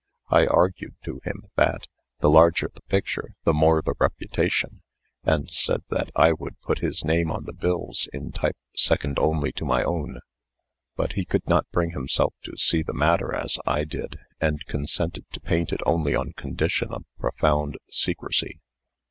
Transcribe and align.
I 0.31 0.47
argued 0.47 0.95
to 1.03 1.21
him, 1.25 1.43
that, 1.57 1.85
the 2.21 2.29
larger 2.31 2.67
the 2.73 2.81
picture, 2.89 3.35
the 3.43 3.53
more 3.53 3.83
the 3.83 3.93
reputation; 3.99 4.81
and 5.23 5.47
said 5.51 5.83
that 5.91 6.09
I 6.15 6.33
would 6.33 6.59
put 6.61 6.79
his 6.79 7.05
name 7.05 7.29
on 7.29 7.43
the 7.45 7.53
bills 7.53 8.09
in 8.11 8.31
type 8.31 8.57
second 8.75 9.19
only 9.19 9.51
to 9.51 9.63
my 9.63 9.83
own. 9.83 10.21
But 10.95 11.13
he 11.13 11.23
could 11.23 11.45
not 11.47 11.69
bring 11.69 11.91
himself 11.91 12.33
to 12.45 12.57
see 12.57 12.81
the 12.81 12.93
matter 12.95 13.31
as 13.35 13.59
I 13.67 13.83
did, 13.83 14.17
and 14.39 14.65
consented 14.65 15.25
to 15.33 15.39
paint 15.39 15.71
it 15.71 15.81
only 15.85 16.15
on 16.15 16.31
condition 16.33 16.91
of 16.91 17.03
profound 17.19 17.77
secrecy. 17.91 18.59